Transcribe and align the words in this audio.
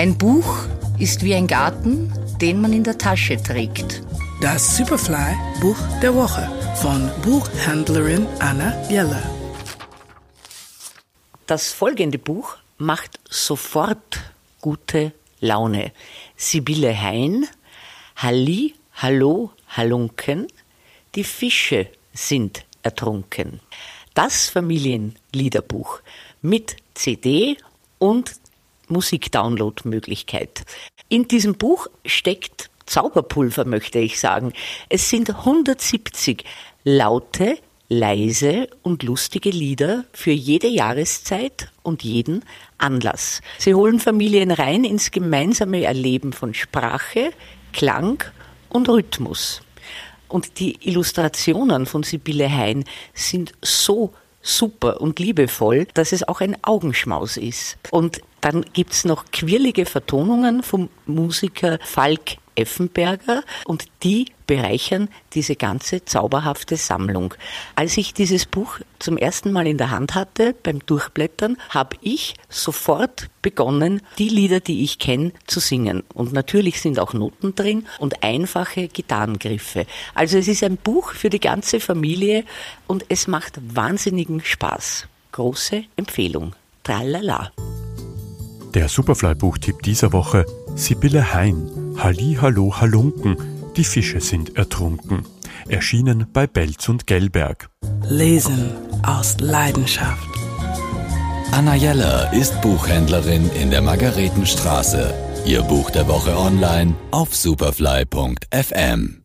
Ein 0.00 0.16
Buch 0.16 0.64
ist 0.98 1.22
wie 1.24 1.34
ein 1.34 1.46
Garten, 1.46 2.10
den 2.40 2.58
man 2.62 2.72
in 2.72 2.84
der 2.84 2.96
Tasche 2.96 3.36
trägt. 3.36 4.02
Das 4.40 4.78
Superfly 4.78 5.36
Buch 5.60 5.76
der 6.00 6.14
Woche 6.14 6.50
von 6.76 7.10
Buchhändlerin 7.20 8.26
Anna 8.38 8.72
Jeller. 8.88 9.22
Das 11.46 11.70
folgende 11.74 12.18
Buch 12.18 12.56
macht 12.78 13.20
sofort 13.28 14.20
gute 14.62 15.12
Laune. 15.40 15.92
Sibylle 16.34 16.98
Hein, 16.98 17.46
Halli, 18.16 18.76
Hallo, 18.94 19.50
Halunken, 19.68 20.46
die 21.14 21.24
Fische 21.24 21.88
sind 22.14 22.64
ertrunken. 22.82 23.60
Das 24.14 24.48
Familienliederbuch 24.48 26.00
mit 26.40 26.76
CD 26.94 27.58
und 27.98 28.40
Musikdownload-Möglichkeit. 28.90 30.64
In 31.08 31.28
diesem 31.28 31.54
Buch 31.54 31.86
steckt 32.04 32.70
Zauberpulver, 32.86 33.64
möchte 33.64 33.98
ich 33.98 34.18
sagen. 34.18 34.52
Es 34.88 35.08
sind 35.10 35.30
170 35.30 36.44
laute, 36.84 37.56
leise 37.88 38.68
und 38.82 39.02
lustige 39.02 39.50
Lieder 39.50 40.04
für 40.12 40.30
jede 40.30 40.68
Jahreszeit 40.68 41.70
und 41.82 42.02
jeden 42.02 42.44
Anlass. 42.78 43.42
Sie 43.58 43.74
holen 43.74 44.00
Familien 44.00 44.50
rein 44.50 44.84
ins 44.84 45.10
gemeinsame 45.10 45.84
Erleben 45.84 46.32
von 46.32 46.54
Sprache, 46.54 47.32
Klang 47.72 48.24
und 48.68 48.88
Rhythmus. 48.88 49.62
Und 50.28 50.60
die 50.60 50.78
Illustrationen 50.88 51.86
von 51.86 52.04
Sibylle 52.04 52.48
Hein 52.48 52.84
sind 53.12 53.52
so 53.62 54.12
super 54.42 55.00
und 55.00 55.18
liebevoll, 55.18 55.86
dass 55.94 56.12
es 56.12 56.26
auch 56.26 56.40
ein 56.40 56.56
Augenschmaus 56.62 57.36
ist. 57.36 57.78
Und 57.90 58.20
dann 58.40 58.64
gibt's 58.72 59.04
noch 59.04 59.26
quirlige 59.32 59.84
Vertonungen 59.86 60.62
vom 60.62 60.88
Musiker 61.06 61.78
Falk 61.82 62.36
Effenberger 62.54 63.42
und 63.64 63.84
die 64.02 64.26
bereichern 64.46 65.08
diese 65.34 65.54
ganze 65.54 66.04
zauberhafte 66.04 66.76
Sammlung. 66.76 67.34
Als 67.76 67.96
ich 67.96 68.14
dieses 68.14 68.46
Buch 68.46 68.80
zum 68.98 69.16
ersten 69.16 69.52
Mal 69.52 69.66
in 69.68 69.78
der 69.78 69.90
Hand 69.90 70.16
hatte 70.16 70.54
beim 70.60 70.80
Durchblättern, 70.80 71.56
habe 71.68 71.96
ich 72.00 72.34
sofort 72.48 73.28
begonnen, 73.42 74.02
die 74.18 74.28
Lieder, 74.28 74.58
die 74.58 74.82
ich 74.82 74.98
kenne, 74.98 75.32
zu 75.46 75.60
singen. 75.60 76.02
Und 76.14 76.32
natürlich 76.32 76.80
sind 76.80 76.98
auch 76.98 77.12
Noten 77.12 77.54
drin 77.54 77.86
und 78.00 78.24
einfache 78.24 78.88
Gitarrengriffe. 78.88 79.86
Also 80.14 80.38
es 80.38 80.48
ist 80.48 80.64
ein 80.64 80.76
Buch 80.76 81.12
für 81.12 81.30
die 81.30 81.40
ganze 81.40 81.78
Familie 81.78 82.44
und 82.88 83.04
es 83.08 83.28
macht 83.28 83.60
wahnsinnigen 83.62 84.42
Spaß. 84.42 85.06
Große 85.30 85.84
Empfehlung. 85.96 86.56
Tralala. 86.82 87.52
Der 88.74 88.88
Superfly-Buchtipp 88.88 89.82
dieser 89.82 90.12
Woche: 90.12 90.44
Sibylle 90.74 91.34
Hein. 91.34 91.79
Halli, 92.02 92.38
Hallo, 92.40 92.80
Halunken. 92.80 93.36
Die 93.76 93.84
Fische 93.84 94.20
sind 94.20 94.56
ertrunken. 94.56 95.26
Erschienen 95.68 96.26
bei 96.32 96.46
Belz 96.46 96.88
und 96.88 97.06
Gelberg. 97.06 97.68
Lesen 98.08 98.70
aus 99.02 99.36
Leidenschaft. 99.38 100.26
Anna 101.52 101.74
Jeller 101.74 102.32
ist 102.32 102.58
Buchhändlerin 102.62 103.50
in 103.50 103.70
der 103.70 103.82
Margaretenstraße. 103.82 105.12
Ihr 105.44 105.60
Buch 105.62 105.90
der 105.90 106.08
Woche 106.08 106.38
online 106.38 106.94
auf 107.10 107.36
superfly.fm. 107.36 109.19